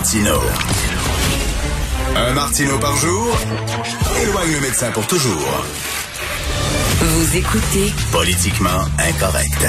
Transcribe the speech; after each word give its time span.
Martino. 0.00 0.40
Un 2.16 2.32
Martino 2.32 2.78
par 2.78 2.96
jour 2.96 3.36
éloigne 4.22 4.52
le 4.54 4.60
médecin 4.62 4.90
pour 4.92 5.06
toujours. 5.06 5.66
Vous 7.00 7.36
écoutez 7.36 7.92
Politiquement 8.10 8.80
incorrect. 8.98 9.66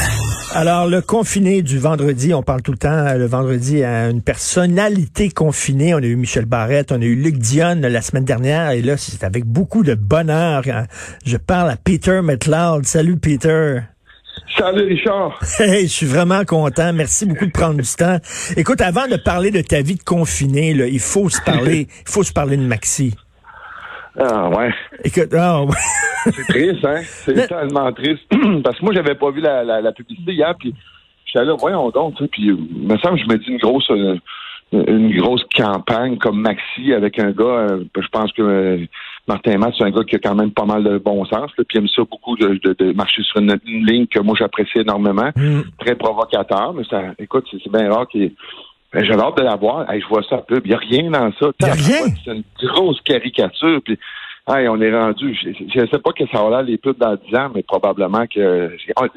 Alors, 0.53 0.87
le 0.87 1.01
confiné 1.01 1.61
du 1.61 1.79
vendredi, 1.79 2.33
on 2.33 2.43
parle 2.43 2.61
tout 2.61 2.71
le 2.71 2.77
temps, 2.77 3.13
le 3.13 3.25
vendredi, 3.25 3.83
à 3.83 4.09
une 4.09 4.21
personnalité 4.21 5.29
confinée. 5.31 5.93
On 5.93 5.97
a 5.97 6.05
eu 6.05 6.15
Michel 6.15 6.45
Barrette, 6.45 6.93
on 6.93 7.01
a 7.01 7.05
eu 7.05 7.15
Luc 7.15 7.37
Dionne 7.37 7.81
la 7.81 8.01
semaine 8.01 8.23
dernière, 8.23 8.71
et 8.71 8.81
là, 8.81 8.95
c'est 8.95 9.25
avec 9.25 9.43
beaucoup 9.43 9.83
de 9.83 9.95
bonheur. 9.95 10.63
Je 11.25 11.35
parle 11.35 11.71
à 11.71 11.75
Peter 11.75 12.21
McLeod. 12.23 12.85
Salut, 12.85 13.17
Peter. 13.17 13.81
Salut 14.57 14.83
Richard. 14.83 15.39
Hey, 15.59 15.83
je 15.83 15.93
suis 15.93 16.05
vraiment 16.05 16.43
content. 16.45 16.93
Merci 16.93 17.25
beaucoup 17.25 17.45
de 17.45 17.51
prendre 17.51 17.81
du 17.81 17.95
temps. 17.97 18.17
Écoute, 18.57 18.81
avant 18.81 19.07
de 19.07 19.15
parler 19.15 19.51
de 19.51 19.61
ta 19.61 19.81
vie 19.81 19.95
de 19.95 20.03
confiné, 20.03 20.73
là, 20.73 20.87
il 20.87 20.99
faut 20.99 21.29
se 21.29 21.41
parler, 21.41 21.87
il 22.07 22.11
faut 22.11 22.23
se 22.23 22.33
parler 22.33 22.57
de 22.57 22.63
Maxi. 22.63 23.15
Ah 24.19 24.49
ouais. 24.49 24.73
Écoute, 25.03 25.33
ah, 25.33 25.63
ouais. 25.63 25.75
C'est 26.31 26.47
triste, 26.47 26.85
hein? 26.85 27.01
C'est 27.03 27.47
tellement 27.47 27.91
triste. 27.93 28.23
Parce 28.63 28.77
que 28.77 28.85
moi, 28.85 28.93
j'avais 28.93 29.15
pas 29.15 29.31
vu 29.31 29.41
la, 29.41 29.63
la, 29.63 29.81
la 29.81 29.91
publicité 29.91 30.33
hier, 30.33 30.53
puis 30.59 30.75
j'étais 31.25 31.45
là, 31.45 31.55
voyons 31.57 31.89
donc, 31.89 32.15
puis 32.31 32.51
me 32.51 32.97
semble 32.97 33.19
je 33.19 33.25
me 33.25 33.37
dis 33.37 33.49
une 33.49 33.57
grosse 33.57 33.89
euh, 33.91 34.17
une 34.73 35.15
grosse 35.17 35.43
campagne 35.55 36.17
comme 36.17 36.39
Maxi 36.41 36.93
avec 36.93 37.19
un 37.19 37.31
gars, 37.31 37.43
euh, 37.43 37.83
je 37.95 38.07
pense 38.07 38.31
que 38.33 38.41
euh, 38.41 38.85
Martin 39.27 39.57
Matt, 39.57 39.73
c'est 39.77 39.83
un 39.83 39.91
gars 39.91 40.03
qui 40.03 40.15
a 40.15 40.19
quand 40.19 40.35
même 40.35 40.51
pas 40.51 40.65
mal 40.65 40.83
de 40.83 40.97
bon 40.97 41.23
sens, 41.25 41.51
là, 41.57 41.63
puis 41.67 41.77
il 41.77 41.79
aime 41.79 41.87
ça 41.87 42.01
beaucoup 42.09 42.35
de, 42.37 42.59
de, 42.63 42.73
de 42.73 42.91
marcher 42.93 43.21
sur 43.23 43.39
une, 43.39 43.57
une, 43.65 43.85
ligne 43.85 44.07
que 44.07 44.19
moi 44.19 44.35
j'apprécie 44.37 44.79
énormément, 44.79 45.29
Mm. 45.35 45.61
très 45.79 45.95
provocateur, 45.95 46.73
mais 46.73 46.83
ça, 46.89 47.01
écoute, 47.19 47.45
c'est 47.51 47.71
bien 47.71 47.91
rare 47.91 48.07
qu'il 48.07 48.31
ben, 48.93 49.05
j'avais 49.05 49.21
hâte 49.21 49.37
de 49.37 49.43
la 49.43 49.55
voir. 49.55 49.89
Hey, 49.89 50.01
je 50.01 50.07
vois 50.07 50.21
ça 50.29 50.35
un 50.35 50.39
peu. 50.39 50.61
Il 50.65 50.69
n'y 50.69 50.75
a 50.75 50.77
rien 50.77 51.09
dans 51.09 51.31
ça. 51.39 51.51
Y 51.61 51.65
a 51.65 51.73
rien? 51.73 52.13
C'est 52.25 52.31
une 52.31 52.43
grosse 52.61 52.99
caricature. 53.01 53.79
Puis, 53.85 53.97
hey, 54.47 54.67
on 54.67 54.79
est 54.81 54.91
rendu. 54.97 55.35
Je 55.35 55.79
ne 55.81 55.87
sais 55.87 55.99
pas 55.99 56.11
que 56.11 56.23
ça 56.31 56.43
va 56.43 56.49
l'air 56.49 56.63
les 56.63 56.77
pubs 56.77 56.97
dans 56.97 57.15
10 57.15 57.35
ans, 57.35 57.49
mais 57.53 57.63
probablement 57.63 58.25
que 58.27 58.71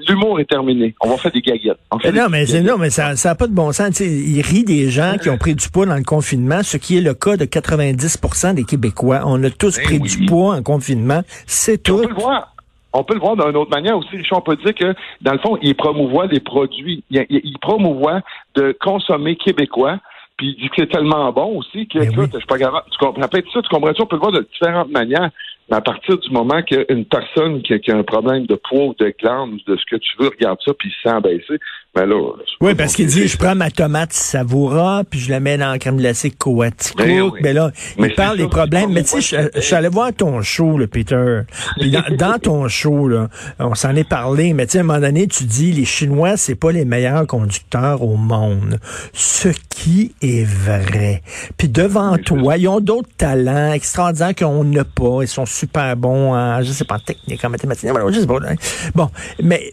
l'humour 0.08 0.40
est 0.40 0.48
terminé. 0.48 0.94
On 1.02 1.08
va 1.10 1.16
faire 1.16 1.32
des 1.32 1.40
gaguettes. 1.40 1.78
Fait 2.02 2.12
non, 2.12 2.24
des 2.26 2.30
mais, 2.30 2.46
c'est- 2.46 2.58
gaguettes. 2.58 2.70
non, 2.72 2.78
mais 2.78 2.90
ça 2.90 3.14
n'a 3.14 3.34
pas 3.34 3.46
de 3.46 3.54
bon 3.54 3.72
sens. 3.72 4.00
Il 4.00 4.40
rit 4.42 4.64
des 4.64 4.90
gens 4.90 5.16
qui 5.20 5.30
ont 5.30 5.38
pris 5.38 5.54
du 5.54 5.68
poids 5.68 5.86
dans 5.86 5.96
le 5.96 6.04
confinement, 6.04 6.62
ce 6.62 6.76
qui 6.76 6.98
est 6.98 7.00
le 7.00 7.14
cas 7.14 7.36
de 7.36 7.44
90% 7.44 8.54
des 8.54 8.64
Québécois. 8.64 9.22
On 9.26 9.42
a 9.44 9.50
tous 9.50 9.76
Ben 9.78 9.84
pris 9.84 9.98
oui. 10.00 10.08
du 10.08 10.26
poids 10.26 10.54
en 10.56 10.62
confinement. 10.62 11.22
C'est 11.46 11.82
Puis 11.82 11.92
on 11.92 11.96
tout. 11.96 12.02
peut 12.02 12.08
le 12.14 12.20
voir. 12.20 12.50
On 12.96 13.02
peut 13.02 13.14
le 13.14 13.20
voir 13.20 13.34
d'une 13.36 13.56
autre 13.56 13.70
manière 13.72 13.98
aussi. 13.98 14.16
Richard, 14.16 14.38
On 14.38 14.42
peut 14.42 14.54
dire 14.56 14.72
que, 14.72 14.94
dans 15.20 15.32
le 15.32 15.38
fond, 15.40 15.58
il 15.62 15.74
promouvoit 15.74 16.26
les 16.26 16.38
produits. 16.38 17.02
Il, 17.10 17.26
il, 17.28 17.40
il 17.42 17.58
promouvoit 17.58 18.20
de 18.54 18.76
consommer 18.80 19.34
québécois. 19.34 19.98
Puis 20.36 20.48
il 20.48 20.62
dit 20.62 20.68
que 20.68 20.74
c'est 20.78 20.90
tellement 20.90 21.32
bon 21.32 21.58
aussi 21.58 21.86
que, 21.86 21.98
Ben 21.98 22.10
écoute, 22.10 22.24
oui. 22.24 22.30
je 22.32 22.38
suis 22.38 22.46
pas 22.46 22.58
capable. 22.58 22.86
Tu 22.90 22.98
comprends 22.98 23.28
peut-être 23.28 23.50
ça, 23.52 23.62
tu 23.62 23.68
comprends 23.68 23.94
ça? 23.94 24.02
On 24.02 24.06
peut 24.06 24.16
le 24.16 24.20
voir 24.20 24.32
de 24.32 24.46
différentes 24.52 24.90
manières. 24.90 25.30
Mais 25.70 25.76
à 25.76 25.80
partir 25.80 26.18
du 26.18 26.30
moment 26.30 26.62
qu'une 26.62 27.04
personne 27.06 27.62
qui 27.62 27.74
a, 27.74 27.78
qui 27.78 27.90
a 27.90 27.96
un 27.96 28.02
problème 28.02 28.46
de 28.46 28.54
poids 28.54 28.86
ou 28.86 28.94
de 28.98 29.14
glande 29.18 29.58
de 29.66 29.76
ce 29.76 29.82
que 29.90 29.96
tu 29.96 30.10
veux 30.18 30.28
regarde 30.28 30.58
ça 30.64 30.72
puis 30.78 30.90
il 30.90 30.92
se 30.92 31.10
sent 31.10 31.20
baisser, 31.22 31.60
ben 31.94 32.06
là. 32.06 32.32
Oui, 32.60 32.74
parce 32.74 32.94
qu'il 32.94 33.06
dit, 33.06 33.28
je 33.28 33.36
prends 33.38 33.54
ma 33.54 33.70
tomate 33.70 34.12
savoura, 34.12 35.04
puis 35.08 35.20
je 35.20 35.30
la 35.30 35.38
mets 35.38 35.56
dans 35.56 35.70
la 35.70 35.78
crème 35.78 35.96
glacée 35.96 36.30
Coaticook. 36.30 37.06
Ben 37.06 37.22
oui. 37.22 37.38
Mais 37.40 37.52
là, 37.52 37.70
Mais 37.98 38.08
il 38.08 38.14
parle 38.14 38.36
des 38.36 38.48
problèmes. 38.48 38.92
Mais 38.92 39.04
tu 39.04 39.22
sais, 39.22 39.50
je, 39.54 39.60
suis 39.60 39.74
allé 39.76 39.88
voir 39.88 40.12
ton 40.12 40.42
show, 40.42 40.76
là, 40.76 40.88
Peter. 40.88 41.42
Puis 41.78 41.92
dans, 41.92 42.16
dans 42.16 42.38
ton 42.40 42.68
show, 42.68 43.06
là, 43.06 43.28
on 43.60 43.76
s'en 43.76 43.94
est 43.94 44.08
parlé, 44.08 44.54
mais 44.54 44.66
tu 44.66 44.72
sais, 44.72 44.78
à 44.78 44.80
un 44.80 44.84
moment 44.84 44.98
donné, 44.98 45.28
tu 45.28 45.44
dis, 45.44 45.70
les 45.70 45.84
Chinois, 45.84 46.36
c'est 46.36 46.56
pas 46.56 46.72
les 46.72 46.84
meilleurs 46.84 47.28
conducteurs 47.28 48.02
au 48.02 48.16
monde. 48.16 48.80
Ce 49.12 49.50
qui 49.70 50.14
est 50.20 50.44
vrai. 50.44 51.22
Puis 51.56 51.68
devant 51.68 52.16
toi, 52.18 52.56
ils 52.56 52.66
ont 52.66 52.80
d'autres 52.80 53.14
talents 53.16 53.72
extraordinaires 53.72 54.34
qu'on 54.34 54.64
n'a 54.64 54.84
pas. 54.84 55.22
Ils 55.22 55.28
sont 55.28 55.46
super 55.54 55.96
bons 55.96 56.34
en, 56.34 56.60
je 56.62 56.72
sais 56.72 56.84
pas, 56.84 56.96
en 56.96 56.98
technique, 56.98 57.44
en 57.44 57.50
mathématiques. 57.50 57.88
Je 58.10 58.20
sais 58.20 58.26
pas. 58.26 58.38
hein. 58.48 58.54
Bon, 58.94 59.08
mais 59.42 59.72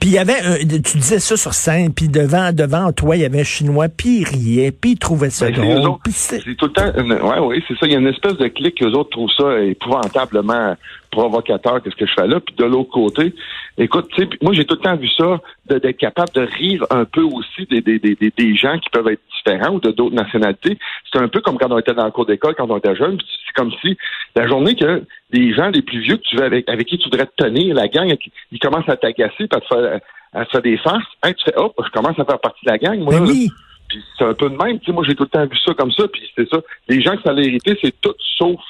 puis 0.00 0.10
il 0.10 0.12
y 0.14 0.18
avait 0.18 0.40
un, 0.40 0.56
tu 0.58 0.98
disais 0.98 1.20
ça 1.20 1.36
sur 1.36 1.54
scène, 1.54 1.92
puis 1.94 2.08
devant 2.08 2.52
devant 2.52 2.92
toi, 2.92 3.16
il 3.16 3.22
y 3.22 3.24
avait 3.24 3.40
un 3.40 3.44
chinois, 3.44 3.88
puis 3.88 4.18
il 4.20 4.24
riait, 4.24 4.70
puis 4.72 4.90
il 4.92 4.98
trouvait 4.98 5.30
ça 5.30 5.46
Ben, 5.50 5.54
drôle. 5.80 5.98
c'est- 6.10 6.40
tout 6.56 6.66
le 6.66 6.72
temps. 6.72 6.92
une- 6.98 7.12
ouais, 7.12 7.38
oui, 7.40 7.62
c'est 7.66 7.74
ça. 7.78 7.86
Il 7.86 7.92
y 7.92 7.94
a 7.96 7.98
une 7.98 8.08
espèce 8.08 8.36
de 8.36 8.48
clic 8.48 8.76
que 8.78 8.84
les 8.84 8.92
autres 8.94 9.10
trouvent 9.10 9.30
ça 9.38 9.58
épouvantablement 9.60 10.76
provocateur, 11.10 11.82
qu'est-ce 11.82 11.96
que 11.96 12.06
je 12.06 12.14
fais 12.18 12.26
là. 12.26 12.40
Puis 12.40 12.54
de 12.56 12.64
l'autre 12.64 12.90
côté, 12.90 13.34
écoute, 13.78 14.08
tu 14.14 14.22
sais, 14.22 14.28
moi 14.42 14.52
j'ai 14.54 14.64
tout 14.64 14.76
le 14.76 14.80
temps 14.80 14.96
vu 14.96 15.08
ça, 15.08 15.40
d'être 15.66 15.96
capable 15.96 16.30
de 16.34 16.42
rire 16.42 16.84
un 16.90 17.04
peu 17.04 17.22
aussi 17.22 17.66
des, 17.70 17.80
des, 17.80 17.98
des, 17.98 18.14
des, 18.14 18.32
des 18.36 18.56
gens 18.56 18.78
qui 18.78 18.90
peuvent 18.90 19.08
être 19.08 19.20
différents 19.36 19.74
ou 19.74 19.80
de 19.80 19.90
d'autres 19.90 20.14
nationalités. 20.14 20.78
C'est 21.12 21.18
un 21.18 21.28
peu 21.28 21.40
comme 21.40 21.58
quand 21.58 21.70
on 21.70 21.78
était 21.78 21.94
dans 21.94 22.04
le 22.04 22.10
cours 22.10 22.26
d'école, 22.26 22.54
quand 22.54 22.70
on 22.70 22.78
était 22.78 22.96
jeune. 22.96 23.18
C'est 23.46 23.54
comme 23.54 23.72
si 23.82 23.96
la 24.34 24.46
journée 24.46 24.74
que 24.74 25.04
les 25.32 25.54
gens 25.54 25.68
les 25.68 25.82
plus 25.82 26.00
vieux 26.00 26.16
que 26.16 26.22
tu 26.22 26.36
veux 26.36 26.44
avec, 26.44 26.68
avec 26.68 26.86
qui 26.86 26.98
tu 26.98 27.04
voudrais 27.04 27.26
te 27.26 27.44
tenir, 27.44 27.74
la 27.74 27.88
gang, 27.88 28.14
ils 28.52 28.58
commencent 28.58 28.88
à 28.88 28.96
t'agacer, 28.96 29.44
à 29.50 29.60
te 29.60 29.66
faire, 29.66 30.00
à 30.32 30.44
te 30.44 30.50
faire 30.50 30.62
des 30.62 30.76
farces. 30.78 31.04
Hein, 31.22 31.32
tu 31.32 31.44
fais, 31.44 31.56
hop, 31.56 31.74
je 31.84 31.90
commence 31.90 32.18
à 32.18 32.24
faire 32.24 32.40
partie 32.40 32.64
de 32.64 32.70
la 32.70 32.78
gang. 32.78 32.98
Moi, 33.00 33.14
Ben 33.14 33.26
oui. 33.26 33.48
Puis 33.88 34.02
c'est 34.18 34.24
un 34.24 34.34
peu 34.34 34.50
de 34.50 34.56
même. 34.56 34.80
Tu 34.80 34.86
sais, 34.86 34.92
moi, 34.92 35.04
j'ai 35.06 35.14
tout 35.14 35.24
le 35.24 35.28
temps 35.28 35.46
vu 35.46 35.56
ça 35.64 35.72
comme 35.74 35.92
ça. 35.92 36.08
Puis 36.08 36.22
c'est 36.36 36.48
ça. 36.48 36.58
Les 36.88 37.00
gens 37.00 37.16
que 37.16 37.22
ça 37.22 37.30
allait 37.30 37.46
hériter, 37.46 37.78
c'est 37.80 37.94
tout 38.00 38.14
sauf 38.36 38.60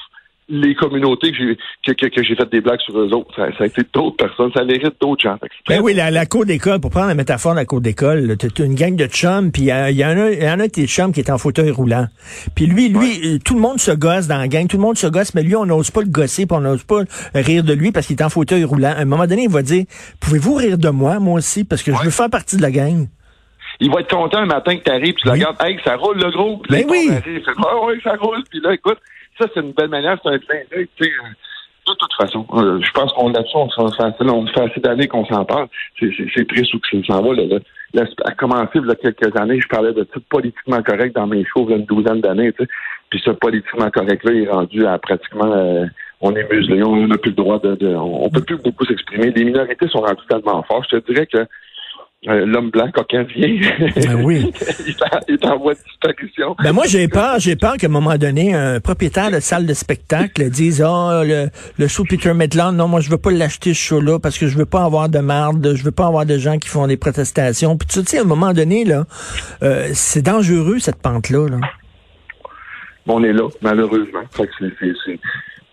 les 0.49 0.75
communautés 0.77 1.33
que 1.33 1.37
j'ai 1.39 1.59
que, 1.85 1.93
que, 1.93 2.07
que 2.15 2.23
j'ai 2.23 2.37
fait 2.37 2.49
des 2.51 2.61
blagues 2.61 2.79
sur 2.81 2.97
eux 2.99 3.13
autres. 3.13 3.35
Ça, 3.35 3.49
ça 3.59 3.65
a 3.65 3.67
été 3.67 3.83
d'autres 3.93 4.17
personnes. 4.17 4.53
Ça 4.55 4.63
hérite 4.63 4.95
d'autres 5.01 5.23
gens. 5.23 5.37
Ben 5.69 5.81
oui, 5.83 5.93
la, 5.93 6.11
la 6.13 6.25
cour 6.27 6.47
d'école, 6.47 6.81
pour 6.81 6.91
prendre 6.93 7.09
la 7.09 7.15
métaphore 7.15 7.53
de 7.53 7.59
la 7.59 7.65
cour 7.65 7.81
d'école, 7.81 8.37
t'as 8.39 8.65
une 8.65 8.75
gang 8.77 8.95
de 8.95 9.07
chums, 9.07 9.51
puis 9.51 9.63
il 9.63 9.67
y, 9.67 9.95
y 9.99 10.05
en 10.05 10.17
a 10.17 10.31
y 10.31 10.49
en 10.49 10.61
a 10.61 10.67
de 10.69 10.73
tes 10.73 10.87
chums 10.87 11.13
qui 11.13 11.19
est 11.21 11.31
en 11.31 11.39
fauteuil 11.39 11.71
roulant. 11.73 12.07
Puis 12.55 12.67
lui, 12.67 12.89
lui, 12.89 13.21
euh, 13.25 13.39
tout 13.45 13.55
le 13.55 13.61
monde 13.61 13.81
se 13.81 13.91
gosse 13.91 14.29
dans 14.29 14.39
la 14.39 14.47
gang, 14.47 14.69
tout 14.69 14.77
le 14.77 14.83
monde 14.83 14.97
se 14.97 15.09
gosse, 15.09 15.35
mais 15.35 15.43
lui, 15.43 15.57
on 15.57 15.67
n'ose 15.67 15.91
pas 15.91 16.03
le 16.03 16.09
gosser, 16.09 16.47
puis 16.47 16.57
on 16.57 16.61
n'ose 16.61 16.85
pas 16.85 17.03
rire 17.35 17.65
de 17.65 17.73
lui 17.73 17.91
parce 17.91 18.07
qu'il 18.07 18.17
est 18.17 18.23
en 18.23 18.31
fauteuil 18.31 18.63
roulant. 18.65 18.93
À 18.97 19.01
un 19.01 19.05
moment 19.05 19.27
donné, 19.27 19.45
il 19.45 19.51
va 19.51 19.63
dire, 19.63 19.85
pouvez-vous 20.21 20.55
rire 20.55 20.79
de 20.79 20.89
moi, 20.91 21.19
moi 21.19 21.35
aussi, 21.39 21.65
parce 21.65 21.83
que 21.83 21.93
je 21.93 22.05
veux 22.05 22.11
faire 22.11 22.31
partie 22.31 22.57
de 22.57 22.63
la 22.63 22.71
gang. 22.71 23.09
Il 23.81 23.91
va 23.91 24.01
être 24.01 24.09
content 24.09 24.39
un 24.39 24.47
matin 24.47 24.77
que 24.77 24.83
tu 24.85 24.91
arrives, 24.91 25.15
tu 25.15 25.27
le 25.27 25.33
Oui. 25.33 25.39
regardes, 25.41 25.57
hey, 25.63 25.79
ça 25.85 25.97
roule 25.97 26.17
le 26.19 26.31
gros. 26.31 26.63
Là, 26.71 26.79
Ben 26.79 26.87
oui. 26.89 27.11
arrive, 27.11 27.43
ah 27.59 27.75
oui, 27.87 27.95
ça 28.03 28.15
roule. 28.19 28.43
Puis 28.49 28.61
là, 28.61 28.73
écoute, 28.73 28.97
ça, 29.39 29.47
c'est 29.53 29.61
une 29.61 29.73
belle 29.73 29.89
manière, 29.89 30.19
c'est 30.23 30.31
un 30.31 30.39
clin 30.39 30.57
d'œil, 30.71 30.89
tu 30.97 31.05
sais. 31.05 31.11
euh, 31.11 31.29
De 31.89 31.95
toute 31.95 32.15
façon, 32.19 32.45
euh, 32.55 32.81
je 32.83 32.91
pense 32.93 33.13
qu'on 33.13 33.29
là-dessus, 33.29 33.57
on, 33.57 33.69
fait 33.71 34.03
assez- 34.03 34.81
d'années 34.81 35.07
qu'on 35.07 35.25
s'en 35.27 35.45
parle. 35.45 35.69
C'est- 36.01 36.11
triste 36.49 36.75
où 36.75 36.81
ça 36.91 36.99
s'en 37.07 37.23
va. 37.23 37.35
Là, 37.35 37.45
là. 37.47 37.59
Là, 37.95 38.03
à 38.25 38.33
commencer, 38.33 38.71
il 38.75 38.87
y 38.87 38.91
a 38.91 38.95
quelques 38.97 39.37
années, 39.37 39.61
je 39.61 39.69
parlais 39.69 39.93
de 39.93 40.03
tout 40.03 40.21
politiquement 40.29 40.83
correct 40.83 41.15
dans 41.15 41.29
mes 41.29 41.45
shows, 41.45 41.65
il 41.69 41.71
y 41.71 41.75
a 41.75 41.77
une 41.77 41.85
douzaine 41.85 42.21
d'années. 42.21 42.53
tu 42.53 42.65
sais. 42.65 42.69
Puis 43.11 43.23
ce 43.25 43.31
politiquement 43.31 43.89
correct-là 43.91 44.33
est 44.33 44.49
rendu 44.51 44.85
à 44.87 44.99
pratiquement... 44.99 45.53
euh, 45.53 45.85
on 46.21 46.35
est 46.35 46.51
muselé, 46.53 46.83
on 46.83 47.07
n'a 47.07 47.19
plus 47.19 47.31
le 47.31 47.37
droit 47.37 47.61
de... 47.61 47.77
de- 47.77 47.95
on, 47.95 48.25
on 48.25 48.31
peut 48.31 48.41
plus 48.43 48.57
beaucoup 48.57 48.85
s'exprimer. 48.85 49.31
Les 49.31 49.45
minorités 49.45 49.87
sont 49.89 50.01
rendues 50.01 50.27
tellement 50.29 50.63
fortes. 50.65 50.89
Je 50.91 50.97
te 50.97 51.13
dirais 51.13 51.27
que 51.27 51.47
l'homme 52.25 52.71
blanc 52.71 52.91
caucasien, 52.93 53.61
Ben 53.97 54.25
oui. 54.25 54.51
il, 55.29 55.35
est 55.35 55.45
en, 55.45 55.59
voie 55.59 55.75
de 55.75 55.79
disparition. 55.81 56.57
Ben 56.63 56.73
moi 56.73 56.85
j'ai 56.87 57.09
peur, 57.09 57.39
j'ai 57.39 57.57
peur 57.57 57.77
qu'à 57.77 57.87
un 57.87 57.91
moment 57.91 58.17
donné, 58.17 58.55
un 58.55 58.81
propriétaire 58.81 59.31
de 59.31 59.41
salle 59.41 59.67
de 59.67 59.75
spectacle 59.75 60.49
dise 60.51 60.83
Ah 60.83 61.23
le, 61.25 61.49
le 61.79 61.89
show 61.89 62.05
Peter 62.09 62.33
Maitland, 62.35 62.75
non, 62.75 62.89
moi 62.89 63.01
je 63.01 63.11
veux 63.11 63.19
pas 63.19 63.31
l'acheter 63.31 63.75
ce 63.75 63.81
show-là 63.81 64.19
parce 64.19 64.39
que 64.39 64.47
je 64.47 64.57
veux 64.57 64.67
pas 64.67 64.85
avoir 64.85 65.09
de 65.09 65.19
marde, 65.19 65.75
je 65.75 65.85
veux 65.85 65.93
pas 65.93 66.07
avoir 66.07 66.27
de 66.27 66.39
gens 66.39 66.59
qui 66.59 66.69
font 66.69 66.87
des 66.87 66.97
protestations. 66.97 67.77
Puis 67.77 67.89
tu 67.89 68.03
sais, 68.03 68.19
à 68.19 68.23
un 68.23 68.25
moment 68.25 68.53
donné, 68.53 68.85
là, 68.85 69.05
euh, 69.63 69.89
c'est 69.93 70.23
dangereux 70.23 70.79
cette 70.79 71.01
pente-là. 71.01 71.49
Là. 71.49 71.59
on 73.07 73.23
est 73.23 73.33
là, 73.33 73.49
malheureusement. 73.63 74.23
Fait 74.33 74.47
que 74.47 74.53
c'est, 74.59 74.73
c'est, 74.81 74.93
c'est- 75.05 75.21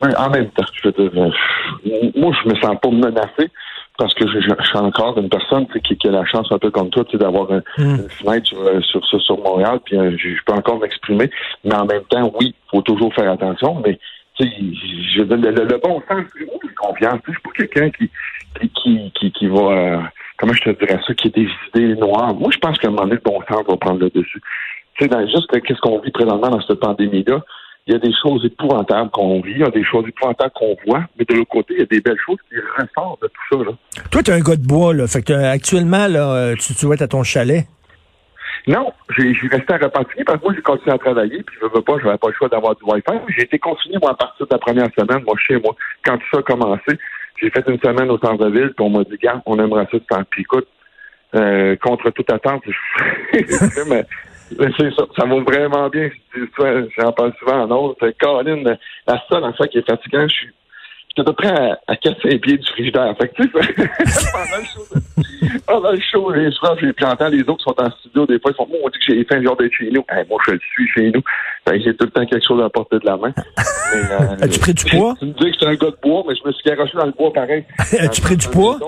Ouais, 0.02 0.14
en 0.18 0.30
même 0.30 0.50
temps, 0.50 0.66
je 0.74 0.90
veux 0.90 1.10
dire, 1.10 1.12
euh, 1.16 2.12
moi, 2.18 2.34
je 2.44 2.50
me 2.50 2.56
sens 2.56 2.76
pas 2.82 2.90
menacé 2.90 3.50
parce 3.98 4.14
que 4.16 4.28
je, 4.28 4.40
je- 4.42 4.50
je 4.60 4.68
suis 4.68 4.78
encore 4.78 5.18
une 5.18 5.30
personne 5.30 5.68
qui, 5.84 5.96
qui 5.98 6.08
a 6.08 6.12
la 6.12 6.26
chance, 6.26 6.52
un 6.52 6.58
peu 6.60 6.72
comme 6.72 6.90
toi, 6.90 7.04
d'avoir 7.14 7.52
un- 7.52 7.62
Mm. 7.78 7.84
une 8.02 8.10
fenêtre 8.10 8.48
sur, 8.48 8.60
euh, 8.62 8.82
sur, 8.82 9.06
sur, 9.06 9.22
sur 9.22 9.38
Montréal, 9.38 9.80
puis 9.86 9.98
euh, 9.98 10.16
je, 10.18 10.30
peux 10.46 10.54
encore 10.54 10.80
m'exprimer. 10.80 11.30
Mais 11.64 11.76
en 11.76 11.86
même 11.86 12.04
temps, 12.10 12.32
oui, 12.40 12.56
faut 12.72 12.82
toujours 12.82 13.14
faire 13.14 13.32
attention, 13.32 13.82
mais 13.86 14.00
je 14.40 15.22
le, 15.22 15.36
le 15.36 15.78
bon 15.78 16.02
sens, 16.08 16.24
j'ai 16.38 16.48
confiance. 16.76 17.20
Je 17.28 17.32
suis 17.34 17.42
pas 17.42 17.52
quelqu'un 17.56 17.90
qui, 17.92 18.10
qui, 18.60 18.70
qui, 18.70 19.12
qui, 19.16 19.32
qui 19.32 19.48
va, 19.48 19.60
euh, 19.62 20.00
comment 20.38 20.54
je 20.54 20.62
te 20.64 20.70
dirais 20.86 21.00
ça, 21.06 21.14
qui 21.14 21.28
est 21.28 21.36
des 21.36 21.50
idées 21.76 21.96
noires. 21.96 22.34
Moi, 22.34 22.50
je 22.52 22.58
pense 22.58 22.78
qu'à 22.80 22.88
un 22.88 22.92
moment 22.92 23.04
donné, 23.04 23.16
le 23.16 23.22
bon 23.32 23.40
sens 23.48 23.64
va 23.68 23.78
prendre 23.78 24.00
le 24.00 24.10
dessus. 24.10 24.42
Tu 24.96 25.04
sais, 25.04 25.08
dans, 25.08 25.22
juste 25.28 25.54
euh, 25.56 25.60
qu'est-ce 25.60 25.80
qu'on 25.82 26.00
vit 26.00 26.12
présentement 26.12 26.50
dans 26.50 26.62
cette 26.62 26.80
pandémie-là, 26.80 27.42
il 27.88 27.94
y 27.94 27.96
a 27.96 28.00
des 28.00 28.14
choses 28.22 28.46
épouvantables 28.46 29.10
qu'on 29.12 29.42
vit, 29.42 29.52
il 29.52 29.60
y 29.60 29.64
a 29.64 29.70
des 29.70 29.84
choses 29.84 30.06
épouvantables 30.08 30.52
qu'on 30.56 30.76
voit, 30.88 31.04
mais 31.20 31.26
de 31.26 31.34
l'autre 31.36 31.50
côté, 31.50 31.74
il 31.74 31.80
y 31.80 31.84
a 31.84 31.86
des 31.86 32.00
belles 32.00 32.18
choses 32.26 32.38
qui 32.50 32.56
ressortent 32.78 33.22
de 33.22 33.28
tout 33.28 33.58
ça. 33.58 33.70
Là. 33.70 33.78
Toi, 34.10 34.24
t'es 34.24 34.32
un 34.32 34.40
gars 34.40 34.56
de 34.56 34.66
bois, 34.66 34.94
là. 34.94 35.06
Fait 35.08 35.22
que 35.22 35.34
euh, 35.34 35.52
actuellement, 35.52 36.08
là, 36.08 36.34
euh, 36.34 36.56
tu, 36.56 36.74
tu 36.74 36.86
vas 36.88 36.94
être 36.96 37.02
à 37.02 37.08
ton 37.10 37.24
chalet. 37.24 37.66
Non, 38.68 38.94
j'ai 39.18 39.34
resté 39.52 39.74
à 39.74 39.78
Repentigny 39.78 40.24
parce 40.24 40.40
que 40.40 40.44
moi, 40.46 40.54
j'ai 40.56 40.62
continué 40.62 40.92
à 40.96 40.98
travailler, 40.98 41.44
puis 41.44 41.56
je 41.62 41.66
veux 41.66 41.82
pas, 41.82 41.96
j'avais 42.02 42.18
pas 42.18 42.28
le 42.30 42.34
choix 42.36 42.48
d'avoir 42.48 42.74
du 42.78 42.84
Wi-Fi. 42.86 43.18
J'ai 43.36 43.44
été 43.44 43.60
confiné, 43.60 43.98
moi, 44.02 44.12
à 44.12 44.16
partir 44.16 44.48
de 44.48 44.52
la 44.54 44.58
première 44.60 44.88
semaine, 44.98 45.22
moi, 45.26 45.36
chez 45.46 45.60
moi. 45.60 45.76
Quand 46.06 46.18
tout 46.18 46.26
ça 46.32 46.40
a 46.40 46.44
commencé, 46.44 46.98
j'ai 47.42 47.50
fait 47.50 47.64
une 47.68 47.80
semaine 47.82 48.10
au 48.10 48.18
centre-ville, 48.18 48.72
puis 48.78 48.86
on 48.86 48.90
m'a 48.92 49.04
dit, 49.04 49.18
gars, 49.22 49.42
on 49.46 49.60
aimerait 49.60 49.88
ça 49.92 49.98
de 49.98 50.04
temps. 50.10 50.24
Puis 50.30 50.44
écoute, 50.44 50.68
euh, 51.36 51.76
contre 51.84 52.10
toute 52.12 52.32
attente, 52.32 52.62
je- 52.66 53.84
mais 53.90 54.06
C'est 54.58 54.96
ça, 54.96 55.04
ça 55.18 55.26
va 55.26 55.40
vraiment 55.40 55.90
bien. 55.90 56.10
J'en 56.98 57.12
parle 57.12 57.34
souvent 57.40 57.64
en 57.64 57.72
autre. 57.72 58.10
Caroline, 58.20 58.78
la 59.08 59.24
seule 59.30 59.44
en 59.44 59.54
fait 59.54 59.68
qui 59.70 59.78
est 59.80 59.90
fatigante, 59.90 60.30
je 60.30 60.36
suis 60.36 60.54
à 61.18 61.24
peu 61.24 61.34
près 61.34 61.50
à, 61.50 61.80
à 61.88 61.94
4-5 61.94 62.40
pieds 62.40 62.58
du 62.58 62.68
frigidaire. 62.72 63.16
Fait 63.20 63.30
que, 63.30 63.44
tu 63.44 63.52
sais, 63.52 63.52
pendant 64.32 64.58
le 64.58 64.66
show, 64.66 65.60
pendant 65.68 65.92
le 65.92 66.00
show, 66.00 66.32
les 66.32 66.52
soirs, 66.52 66.76
j'ai 66.80 66.88
les 66.88 67.42
autres 67.44 67.58
qui 67.58 67.64
sont 67.64 67.76
en 67.78 67.92
studio, 68.00 68.26
des 68.26 68.40
fois, 68.40 68.52
ils 68.52 68.56
font, 68.56 68.68
moi, 68.68 68.80
on 68.84 68.90
dit 68.90 69.00
que 69.00 69.14
j'ai 69.14 69.24
faim, 69.26 69.44
genre 69.44 69.56
d'être 69.58 69.74
chez 69.74 69.92
nous. 69.92 70.04
moi, 70.30 70.40
je 70.48 70.52
le 70.54 70.60
suis 70.60 70.88
chez 70.90 71.12
nous. 71.12 71.22
Fait 71.68 71.78
que 71.78 71.84
j'ai 71.84 71.96
tout 71.96 72.06
le 72.06 72.12
temps 72.12 72.26
quelque 72.26 72.46
chose 72.46 72.64
à 72.64 72.70
porter 72.70 73.00
de 73.00 73.06
la 73.06 73.18
main. 73.18 73.34
Euh, 73.96 74.36
As-tu 74.42 74.60
pris 74.60 74.74
du 74.74 74.86
poids? 74.86 75.16
Tu 75.20 75.26
me 75.26 75.34
dis 75.34 75.40
que 75.40 75.52
j'étais 75.52 75.66
un 75.68 75.76
gars 75.76 75.92
de 75.92 75.98
bois, 76.02 76.24
mais 76.28 76.36
je 76.36 76.48
me 76.48 76.52
suis 76.52 76.64
garoché 76.66 76.98
dans 76.98 77.06
le 77.06 77.12
bois 77.12 77.32
pareil. 77.32 77.64
As-tu 78.00 78.22
pris 78.22 78.38
du 78.38 78.48
poids? 78.48 78.80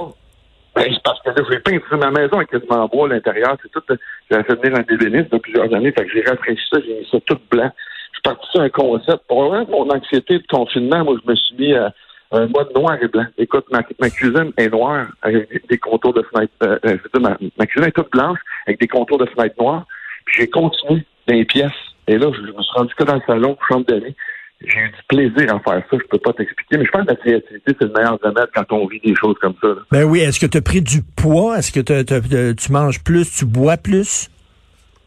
Ben, 0.76 0.94
parce 1.06 1.22
que 1.22 1.30
là, 1.30 1.36
j'ai 1.50 1.60
peinturé 1.60 1.98
ma 1.98 2.12
maison 2.12 2.36
avec 2.36 2.50
quasiment 2.50 2.84
en 2.84 2.88
bois 2.88 3.08
à 3.08 3.14
l'intérieur. 3.14 3.56
C'est 3.62 3.72
tout, 3.72 3.82
j'ai 4.30 4.44
fait 4.44 4.62
venir 4.62 4.78
un 4.78 4.94
ébéniste 4.94 5.32
de 5.32 5.38
plusieurs 5.38 5.74
années. 5.74 5.94
Fait 5.94 6.06
que 6.06 6.12
j'ai 6.12 6.22
rafraîchi 6.22 6.64
ça, 6.70 6.80
j'ai 6.86 7.00
mis 7.00 7.08
ça 7.10 7.18
tout 7.26 7.40
blanc. 7.50 7.72
Je 8.12 8.18
suis 8.18 8.22
parti 8.24 8.46
sur 8.52 8.62
un 8.62 8.70
concept. 8.70 9.26
Pour 9.28 9.52
mon 9.70 9.90
anxiété 9.90 10.40
de 10.40 10.48
confinement, 10.48 11.06
moi, 11.06 11.16
je 11.24 11.32
me 11.32 11.36
suis 11.36 11.56
mis 11.56 11.74
à, 11.74 11.94
un 12.32 12.48
mode 12.48 12.76
noir 12.76 12.98
et 13.02 13.08
blanc. 13.08 13.26
Écoute, 13.38 13.66
ma, 13.72 13.84
cuisine 14.10 14.52
est 14.58 14.68
noire 14.68 15.08
avec 15.22 15.66
des 15.70 15.78
contours 15.78 16.14
de 16.14 16.24
fenêtre. 16.24 16.52
Euh, 16.64 16.78
euh, 16.86 16.98
je 16.98 17.20
veux 17.20 17.22
dire, 17.22 17.38
ma, 17.58 17.66
cuisine 17.66 17.88
est 17.88 17.96
toute 17.96 18.12
blanche 18.12 18.40
avec 18.68 18.80
des 18.82 18.88
contours 18.88 19.20
de 19.20 19.28
fenêtre 19.28 19.56
noires. 19.58 19.86
Puis 20.26 20.42
j'ai 20.42 20.50
continué 20.50 21.06
dans 21.28 21.36
les 21.36 21.46
pièces. 21.46 21.72
Et 22.08 22.18
là, 22.18 22.30
je, 22.34 22.42
me 22.42 22.62
suis 22.62 22.74
rendu 22.74 22.94
que 22.96 23.04
dans 23.04 23.16
le 23.16 23.22
salon, 23.26 23.58
chambre 23.68 23.86
d'amis. 23.86 24.16
J'ai 24.68 24.80
eu 24.80 24.90
du 24.90 25.04
plaisir 25.08 25.56
à 25.56 25.60
faire 25.60 25.84
ça, 25.90 25.98
je 25.98 26.08
peux 26.10 26.18
pas 26.18 26.34
t'expliquer, 26.34 26.78
mais 26.78 26.86
je 26.86 26.92
pense 26.92 27.04
que 27.04 27.10
la 27.10 27.16
créativité, 27.16 27.76
c'est 27.80 27.88
le 27.88 27.94
meilleur 27.94 28.18
remède 28.22 28.48
quand 28.54 28.72
on 28.72 28.88
vit 28.88 29.00
des 29.00 29.16
choses 29.16 29.36
comme 29.42 29.54
ça. 29.62 29.70
Ben 29.92 30.04
oui, 30.04 30.20
est-ce 30.20 30.40
que 30.40 30.46
tu 30.46 30.58
as 30.58 30.62
pris 30.62 30.82
du 30.82 31.02
poids? 31.02 31.58
Est-ce 31.58 31.72
que 31.72 32.54
tu 32.54 32.72
manges 32.72 33.04
plus, 33.04 33.32
tu 33.32 33.46
bois 33.46 33.78
plus? 33.78 34.30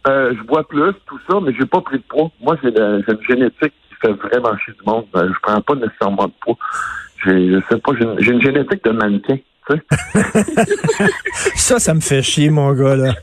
Euh, 0.06 0.32
je 0.36 0.42
bois 0.44 0.66
plus, 0.66 0.92
tout 1.06 1.18
ça, 1.28 1.38
mais 1.40 1.52
j'ai 1.58 1.66
pas 1.66 1.80
pris 1.80 1.98
de 1.98 2.04
poids. 2.08 2.30
Moi, 2.40 2.56
j'ai 2.62 2.70
une 2.70 3.04
génétique 3.28 3.72
qui 3.88 3.94
fait 4.00 4.12
vraiment 4.12 4.56
chier 4.58 4.74
du 4.74 4.86
monde. 4.86 5.06
Je 5.14 5.38
prends 5.42 5.60
pas 5.60 5.74
nécessairement 5.74 6.26
de 6.26 6.32
poids. 6.40 6.56
Je 7.24 7.60
sais 7.68 7.78
pas, 7.78 7.92
j'ai 8.20 8.32
une, 8.32 8.42
génétique 8.42 8.84
de 8.84 8.90
mannequin. 8.90 9.36
ça, 11.54 11.78
ça 11.78 11.94
me 11.94 12.00
fait 12.00 12.22
chier, 12.22 12.50
mon 12.50 12.72
gars, 12.72 12.96
là. 12.96 13.14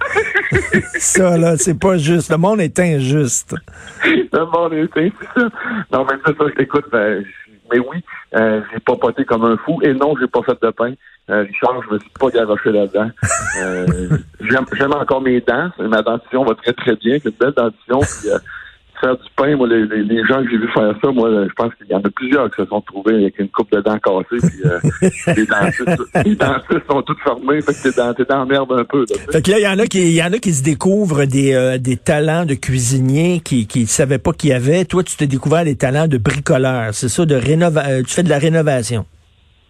ça, 0.99 1.37
là, 1.37 1.57
c'est 1.57 1.79
pas 1.79 1.97
juste. 1.97 2.31
Le 2.31 2.37
monde 2.37 2.61
est 2.61 2.79
injuste. 2.79 3.55
Le 4.03 4.45
monde 4.45 4.73
est 4.73 4.97
injuste. 4.97 5.55
Non, 5.91 6.05
mais 6.05 6.17
c'est 6.25 6.37
ça, 6.37 6.45
écoute, 6.57 6.85
ben, 6.91 7.23
mais 7.71 7.79
oui, 7.79 8.03
euh, 8.35 8.61
j'ai 8.71 8.79
pas 8.79 8.95
poté 8.95 9.25
comme 9.25 9.45
un 9.45 9.57
fou. 9.57 9.79
Et 9.81 9.93
non, 9.93 10.13
j'ai 10.19 10.27
pas 10.27 10.41
fait 10.43 10.57
de 10.61 10.69
pain. 10.71 10.93
Euh, 11.29 11.41
Richard, 11.41 11.81
je 11.87 11.95
me 11.95 11.99
suis 11.99 12.09
pas 12.19 12.29
garoché 12.29 12.71
là-dedans. 12.71 13.09
Euh, 13.59 14.17
j'aime, 14.41 14.93
encore 14.93 15.21
mes 15.21 15.41
dents. 15.41 15.69
Ma 15.79 16.01
dentition 16.01 16.43
va 16.43 16.53
très, 16.55 16.73
très 16.73 16.95
bien. 16.95 17.17
C'est 17.21 17.29
une 17.29 17.35
belle 17.39 17.53
dentition. 17.53 17.99
Puis, 17.99 18.29
faire 18.99 19.15
du 19.15 19.29
pain, 19.35 19.55
moi, 19.55 19.67
les, 19.67 19.85
les, 19.85 20.25
gens 20.25 20.43
que 20.43 20.49
j'ai 20.49 20.57
vu 20.57 20.67
faire 20.73 20.93
ça, 21.03 21.11
moi, 21.11 21.29
je 21.29 21.53
pense 21.53 21.73
qu'il 21.75 21.87
y 21.87 21.95
en 21.95 22.01
a 22.01 22.09
plusieurs 22.09 22.49
qui 22.49 22.61
se 22.61 22.67
sont 22.67 22.81
trouvés 22.81 23.15
avec 23.15 23.39
une 23.39 23.49
coupe 23.49 23.71
de 23.71 23.81
dents 23.81 23.97
cassées, 23.99 24.47
puis 24.47 24.61
euh, 24.65 24.79
les, 25.35 25.45
dentistes, 25.45 26.25
les 26.25 26.35
dentistes 26.35 26.87
sont 26.89 27.01
toutes 27.01 27.19
fermées, 27.19 27.61
fait 27.61 27.73
que 27.73 27.89
t'es 27.89 28.01
dans, 28.01 28.13
t'es 28.13 28.25
dans 28.25 28.45
merde 28.45 28.71
un 28.71 28.83
peu. 28.83 29.05
Là, 29.09 29.15
fait 29.31 29.41
que 29.41 29.51
là, 29.51 29.59
il 29.59 29.63
y 29.63 29.67
en 29.67 29.79
a 29.79 29.87
qui, 29.87 30.13
y 30.13 30.23
en 30.23 30.33
a 30.33 30.37
qui 30.37 30.53
se 30.53 30.63
découvrent 30.63 31.25
des, 31.25 31.53
euh, 31.53 31.77
des 31.77 31.97
talents 31.97 32.45
de 32.45 32.55
cuisinier 32.55 33.41
qui, 33.41 33.67
qui 33.67 33.85
savaient 33.85 34.19
pas 34.19 34.33
qu'il 34.33 34.49
y 34.49 34.53
avait. 34.53 34.85
Toi, 34.85 35.03
tu 35.03 35.15
t'es 35.15 35.27
découvert 35.27 35.63
des 35.63 35.75
talents 35.75 36.07
de 36.07 36.17
bricoleur. 36.17 36.93
C'est 36.93 37.09
ça, 37.09 37.25
de 37.25 37.35
rénova 37.35 37.85
euh, 37.87 38.03
tu 38.03 38.13
fais 38.13 38.23
de 38.23 38.29
la 38.29 38.39
rénovation. 38.39 39.05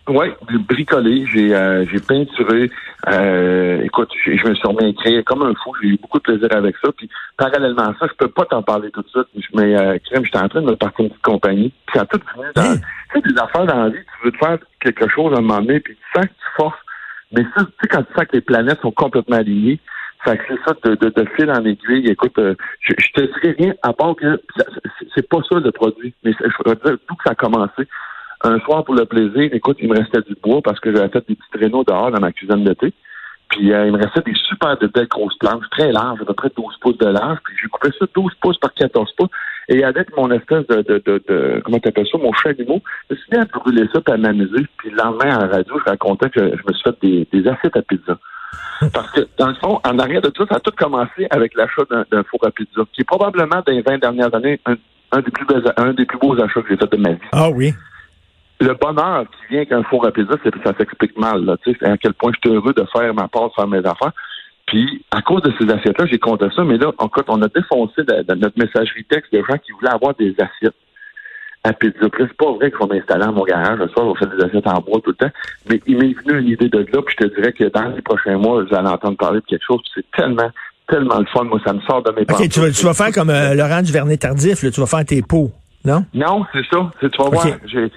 Oui, 0.08 0.28
j'ai 0.52 0.58
bricolé, 0.60 1.26
j'ai 1.34 1.56
euh, 1.56 1.84
j'ai 1.92 2.00
peinturé. 2.00 2.70
Euh, 3.08 3.82
écoute, 3.84 4.10
je 4.24 4.48
me 4.48 4.54
suis 4.54 4.68
remis 4.68 4.86
à 4.86 4.88
écrire 4.90 5.24
comme 5.26 5.42
un 5.42 5.54
fou. 5.56 5.74
J'ai 5.82 5.90
eu 5.90 5.98
beaucoup 5.98 6.20
de 6.20 6.24
plaisir 6.24 6.48
avec 6.52 6.76
ça. 6.78 6.92
Puis 6.96 7.10
parallèlement 7.38 7.90
à 7.90 7.96
ça, 8.00 8.06
je 8.08 8.14
peux 8.14 8.28
pas 8.28 8.46
t'en 8.46 8.62
parler 8.62 8.92
tout 8.92 9.02
de 9.02 9.08
suite. 9.10 9.46
Mais 9.56 9.76
euh, 9.76 9.98
crème, 10.06 10.24
j'étais 10.24 10.38
en 10.38 10.48
train 10.48 10.62
de 10.62 10.68
me 10.68 10.76
partir 10.76 11.06
une 11.06 11.10
petite 11.10 11.24
compagnie. 11.24 11.74
Puis 11.88 11.96
ça 11.96 12.02
a 12.02 12.06
tout 12.06 12.20
fini 12.32 12.46
dans 12.56 12.62
hein? 12.62 12.76
tu 13.14 13.20
sais, 13.20 13.34
des 13.34 13.40
affaires 13.40 13.66
dans 13.66 13.84
la 13.84 13.90
vie. 13.90 13.98
Tu 13.98 14.26
veux 14.26 14.32
te 14.32 14.38
faire 14.38 14.58
quelque 14.80 15.10
chose 15.10 15.34
à 15.34 15.40
un 15.40 15.42
moment 15.42 15.62
donné, 15.62 15.80
puis 15.80 15.96
tu 15.96 16.20
sens 16.20 16.28
que 16.28 16.34
tu 16.34 16.56
forces. 16.56 16.80
Mais 17.32 17.44
ça, 17.56 17.64
tu 17.64 17.72
sais, 17.82 17.88
quand 17.88 18.04
tu 18.04 18.14
sens 18.14 18.26
que 18.26 18.36
les 18.36 18.42
planètes 18.42 18.82
sont 18.82 18.92
complètement 18.92 19.38
alignées, 19.38 19.80
fait 20.24 20.38
que 20.38 20.44
c'est 20.50 20.64
ça 20.68 20.76
de, 20.84 20.96
de, 20.96 21.10
de, 21.10 21.26
fil 21.36 21.50
en 21.50 21.66
aiguille. 21.66 22.08
Écoute, 22.08 22.38
euh, 22.38 22.54
je, 22.80 22.94
je, 22.98 23.12
te 23.12 23.22
dirais 23.22 23.56
rien 23.58 23.74
à 23.82 23.94
part 23.94 24.16
que 24.16 24.40
c'est 25.16 25.28
pas 25.28 25.40
ça 25.50 25.60
le 25.60 25.72
produit. 25.72 26.14
Mais 26.24 26.32
je 26.34 26.58
voudrais 26.58 26.76
dire 26.86 26.98
tout 27.08 27.16
que 27.16 27.24
ça 27.26 27.32
a 27.32 27.36
commencé. 27.36 27.88
Un 28.46 28.60
soir, 28.60 28.84
pour 28.84 28.94
le 28.94 29.06
plaisir, 29.06 29.50
écoute, 29.54 29.78
il 29.82 29.90
me 29.90 29.98
restait 29.98 30.22
du 30.22 30.36
bois 30.36 30.62
parce 30.64 30.80
que 30.80 30.96
j'avais 30.96 31.10
fait 31.10 31.28
des 31.28 31.34
petits 31.34 31.50
traîneaux 31.52 31.84
dehors 31.84 32.12
dans 32.12 32.20
ma 32.20 32.32
cuisine 32.32 32.64
d'été. 32.64 32.94
Puis 33.50 33.74
euh, 33.74 33.88
il 33.88 33.92
me 33.92 33.98
restait 33.98 34.22
des 34.22 34.38
super 34.48 34.78
de 34.78 34.88
grosses 35.06 35.36
planches, 35.40 35.68
très 35.72 35.92
larges, 35.92 36.22
à 36.22 36.26
peu 36.26 36.34
près 36.36 36.52
12 36.56 36.78
pouces 36.80 36.98
de 37.00 37.08
large. 37.08 37.40
Puis 37.44 37.56
j'ai 37.60 37.68
coupé 37.70 37.90
ça 37.98 38.06
12 38.14 38.32
pouces 38.40 38.58
par 38.60 38.72
14 38.76 39.12
pouces. 39.18 39.30
Et 39.68 39.84
avec 39.84 40.16
mon 40.16 40.30
espèce 40.30 40.68
de, 40.68 40.84
de, 40.84 41.02
de, 41.04 41.24
de 41.28 41.62
comment 41.66 41.80
t'appelles 41.80 42.06
ça, 42.12 42.20
mon 42.20 42.34
chalumeau, 42.34 42.84
je 43.10 43.16
me 43.16 43.20
suis 43.20 43.32
mis 43.32 43.38
à 43.40 43.46
brûler 43.46 43.90
ça 43.92 44.02
pour 44.02 44.16
m'amuser. 44.16 44.68
Puis 44.78 44.92
le 44.92 44.98
lendemain, 44.98 45.38
en 45.38 45.50
radio, 45.50 45.80
je 45.84 45.90
racontais 45.90 46.30
que 46.30 46.42
je 46.42 46.62
me 46.68 46.74
suis 46.74 46.84
fait 46.84 46.98
des, 47.02 47.28
des 47.34 47.50
assiettes 47.50 47.78
à 47.78 47.82
pizza. 47.82 48.20
Parce 48.94 49.10
que, 49.12 49.22
dans 49.40 49.48
le 49.48 49.56
fond, 49.56 49.80
en 49.84 49.98
arrière 49.98 50.22
de 50.22 50.30
tout, 50.30 50.46
ça 50.48 50.58
a 50.58 50.60
tout 50.60 50.74
commencé 50.78 51.26
avec 51.32 51.56
l'achat 51.56 51.82
d'un 51.90 52.24
four 52.26 52.46
à 52.46 52.52
pizza, 52.52 52.84
qui 52.94 53.02
est 53.02 53.06
probablement, 53.06 53.64
dans 53.66 53.74
les 53.74 53.82
20 53.82 53.98
dernières 53.98 54.36
années, 54.36 54.60
un, 54.68 54.76
un 55.14 55.22
des, 55.22 55.32
plus 55.32 55.46
beaux, 55.46 55.56
un 55.78 55.94
des 55.94 56.06
plus 56.06 56.20
beaux 56.20 56.40
achats 56.40 56.62
que 56.62 56.68
j'ai 56.70 56.78
fait 56.78 56.92
de 56.92 56.98
ma 56.98 57.14
vie. 57.14 57.30
Ah 57.32 57.50
oui 57.50 57.74
le 58.60 58.74
bonheur 58.74 59.26
qui 59.26 59.54
vient 59.54 59.66
qu'un 59.66 59.82
à 59.82 60.12
pizza, 60.12 60.36
ça 60.64 60.74
s'explique 60.78 61.18
mal. 61.18 61.44
Là, 61.44 61.56
à 61.82 61.98
quel 61.98 62.14
point 62.14 62.32
je 62.34 62.50
suis 62.50 62.56
heureux 62.56 62.74
de 62.74 62.86
faire 62.94 63.14
ma 63.14 63.28
part, 63.28 63.50
de 63.50 63.54
faire 63.54 63.68
mes 63.68 63.80
affaires. 63.80 64.14
Puis, 64.68 65.04
à 65.12 65.22
cause 65.22 65.42
de 65.44 65.54
ces 65.60 65.70
assiettes-là, 65.70 66.06
j'ai 66.08 66.18
compté 66.18 66.46
ça, 66.56 66.64
mais 66.64 66.78
là, 66.78 66.92
en 66.98 67.10
fait, 67.10 67.26
on 67.28 67.42
a 67.42 67.48
défoncé 67.48 68.02
notre 68.08 68.58
messagerie 68.58 69.06
texte 69.06 69.32
de 69.32 69.40
gens 69.40 69.58
qui 69.58 69.72
voulaient 69.74 69.94
avoir 69.94 70.16
des 70.16 70.36
assiettes 70.40 70.76
à 71.64 71.74
pizza. 71.74 72.08
C'est 72.18 72.34
pas 72.34 72.52
vrai 72.54 72.70
qu'il 72.70 72.78
faut 72.78 72.88
m'installer 72.88 73.26
dans 73.26 73.34
mon 73.34 73.44
garage. 73.44 73.80
Le 73.80 73.88
soir, 73.90 74.08
on 74.08 74.16
fait 74.16 74.28
des 74.28 74.44
assiettes 74.44 74.68
en 74.68 74.80
bois 74.82 75.02
tout 75.04 75.12
le 75.12 75.28
temps. 75.28 75.34
Mais 75.70 75.80
il 75.86 75.98
m'est 75.98 76.14
venu 76.14 76.40
une 76.40 76.48
idée 76.48 76.70
de 76.70 76.80
là, 76.80 77.02
puis 77.02 77.16
je 77.20 77.28
te 77.28 77.36
dirais 77.36 77.54
que 77.54 77.66
dans 77.66 77.90
les 77.90 78.02
prochains 78.02 78.38
mois, 78.38 78.64
vous 78.64 78.76
allez 78.76 78.88
entendre 78.88 79.18
parler 79.18 79.40
de 79.42 79.46
quelque 79.46 79.66
chose, 79.66 79.82
puis 79.84 79.92
c'est 79.96 80.18
tellement, 80.20 80.50
tellement 80.88 81.20
le 81.20 81.26
fun. 81.26 81.44
Moi, 81.44 81.60
ça 81.66 81.74
me 81.74 81.82
sort 81.82 82.02
de 82.02 82.12
mes 82.12 82.22
OK, 82.22 82.50
tu 82.50 82.60
vas, 82.60 82.72
tu 82.72 82.86
vas 82.86 82.94
faire 82.94 83.12
comme 83.12 83.30
euh, 83.30 83.54
Laurent 83.54 83.82
Duvernay-Tardif, 83.82 84.72
tu 84.72 84.80
vas 84.80 84.88
faire 84.88 85.06
tes 85.06 85.22
pots. 85.22 85.52
Non? 85.86 86.06
Non, 86.14 86.46
c'est 86.52 86.66
ça. 86.72 86.92
Tu 87.00 87.08
vas 87.18 87.30
voir, 87.30 87.48
j'ai, 87.66 87.92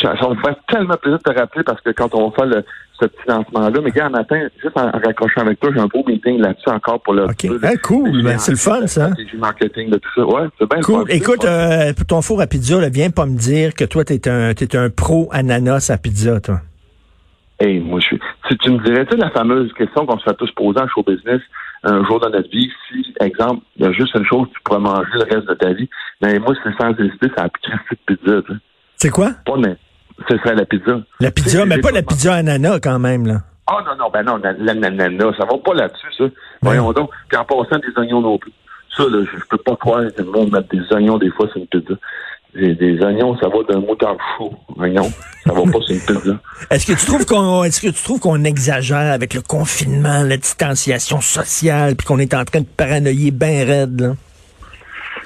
ça 0.00 0.28
me 0.28 0.40
faire 0.40 0.56
tellement 0.68 0.96
plaisir 0.96 1.18
de 1.18 1.22
te 1.22 1.38
rappeler 1.38 1.64
parce 1.64 1.80
que 1.80 1.90
quand 1.90 2.14
on 2.14 2.28
va 2.28 2.34
faire 2.36 2.46
le, 2.46 2.64
ce 3.00 3.06
petit 3.06 3.28
lancement-là, 3.28 3.80
mais 3.82 3.90
gars, 3.90 4.06
un 4.06 4.10
matin, 4.10 4.40
juste 4.62 4.76
en, 4.76 4.90
raccrochant 4.90 5.40
avec 5.40 5.58
toi, 5.60 5.70
j'ai 5.74 5.80
un 5.80 5.86
beau 5.86 6.04
meeting 6.06 6.38
là-dessus 6.38 6.68
encore 6.68 7.00
pour 7.02 7.14
le. 7.14 7.24
OK. 7.24 7.46
Ah, 7.62 7.76
cool. 7.82 8.22
Ben, 8.22 8.38
c'est 8.38 8.52
le 8.52 8.58
fun, 8.58 8.86
ça. 8.86 9.10
Marketing 9.36 9.90
de 9.90 9.98
tout 9.98 10.10
ça. 10.14 10.24
Ouais, 10.24 10.48
c'est 10.58 10.68
bien 10.68 10.80
Cool. 10.80 11.04
Écoute, 11.10 11.44
euh, 11.44 11.92
pour 11.92 12.06
ton 12.06 12.22
four 12.22 12.40
à 12.40 12.46
pizza, 12.46 12.80
là, 12.80 12.88
viens 12.88 13.10
pas 13.10 13.26
me 13.26 13.36
dire 13.36 13.74
que 13.74 13.84
toi, 13.84 14.04
t'es 14.04 14.28
un, 14.28 14.54
t'es 14.54 14.76
un 14.76 14.90
pro 14.90 15.28
ananas 15.32 15.90
à 15.90 15.98
pizza, 15.98 16.40
toi. 16.40 16.60
Hey, 17.60 17.80
moi, 17.80 18.00
je 18.00 18.06
suis. 18.06 18.20
Si 18.52 18.58
tu 18.58 18.70
me 18.70 18.84
dirais, 18.84 19.06
tu 19.06 19.16
la 19.16 19.30
fameuse 19.30 19.72
question 19.72 20.04
qu'on 20.04 20.18
se 20.18 20.24
fait 20.24 20.34
tous 20.34 20.50
poser 20.52 20.78
en 20.78 20.86
show 20.86 21.02
business, 21.02 21.40
un 21.84 22.04
jour 22.04 22.20
dans 22.20 22.28
notre 22.28 22.50
vie, 22.50 22.70
si, 22.86 23.14
exemple, 23.18 23.64
il 23.76 23.86
y 23.86 23.88
a 23.88 23.92
juste 23.92 24.14
une 24.14 24.26
chose 24.26 24.46
que 24.48 24.52
tu 24.52 24.60
pourrais 24.62 24.78
manger 24.78 25.08
le 25.14 25.22
reste 25.22 25.48
de 25.48 25.54
ta 25.54 25.72
vie, 25.72 25.88
mais 26.20 26.34
ben, 26.34 26.42
moi, 26.42 26.54
c'est 26.62 26.76
sans 26.76 26.90
hésiter, 26.90 27.28
c'est 27.34 27.42
la 27.42 27.48
pizza. 28.06 28.42
C'est 28.96 29.08
quoi? 29.08 29.30
Pas, 29.46 29.56
mais, 29.56 29.74
ce 30.28 30.36
serait 30.36 30.54
la 30.54 30.66
pizza. 30.66 31.00
La 31.20 31.30
pizza, 31.30 31.64
mais 31.64 31.78
pas 31.78 31.92
la 31.92 32.02
pizza 32.02 32.34
ananas 32.34 32.80
quand 32.80 32.98
même, 32.98 33.26
là. 33.26 33.38
Ah 33.68 33.78
non, 33.86 33.96
non, 33.96 34.10
ben 34.12 34.22
non, 34.22 34.38
l'ananas, 34.58 35.32
ça 35.38 35.46
va 35.46 35.56
pas 35.64 35.72
là-dessus, 35.72 36.12
ça. 36.18 36.24
Voyons 36.60 36.92
donc. 36.92 37.10
Puis 37.28 37.38
en 37.38 37.44
passant 37.44 37.78
des 37.78 37.98
oignons 37.98 38.20
non 38.20 38.36
plus. 38.36 38.52
Ça, 38.94 39.04
là, 39.04 39.24
je, 39.24 39.46
peux 39.48 39.56
pas 39.56 39.76
croire 39.76 40.02
que 40.14 40.20
le 40.20 40.30
monde 40.30 40.52
mette 40.52 40.70
des 40.70 40.92
oignons 40.92 41.16
des 41.16 41.30
fois 41.30 41.48
sur 41.48 41.56
une 41.56 41.66
pizza. 41.68 41.94
Des, 42.54 43.00
oignons, 43.02 43.36
ça 43.38 43.48
va 43.48 43.62
d'un 43.66 43.80
mouton 43.80 44.16
chaud. 44.36 44.52
Oignons, 44.76 45.10
ça 45.46 45.54
va 45.54 45.62
pas 45.62 45.80
sur 45.80 45.94
une 45.94 46.00
pizza. 46.00 46.38
Est-ce 46.70 46.86
que 46.86 46.98
tu 46.98 47.06
trouves 47.06 47.24
qu'on 47.24 47.64
est-ce 47.64 47.80
que 47.80 47.86
tu 47.86 48.02
trouves 48.04 48.20
qu'on 48.20 48.44
exagère 48.44 49.10
avec 49.12 49.32
le 49.32 49.40
confinement, 49.40 50.22
la 50.22 50.36
distanciation 50.36 51.22
sociale, 51.22 51.96
puis 51.96 52.06
qu'on 52.06 52.18
est 52.18 52.34
en 52.34 52.44
train 52.44 52.60
de 52.60 52.66
paranoïer 52.66 53.30
bien 53.30 53.64
raide, 53.64 54.00
là? 54.00 54.12